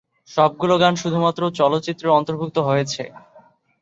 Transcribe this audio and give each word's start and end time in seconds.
সবগুলো 0.31 0.73
গান 0.77 0.93
শুধুমাত্র 0.95 1.41
চলচ্চিত্রে 1.59 2.07
অন্তর্ভুক্ত 2.11 2.57
হয়েছে। 2.67 3.03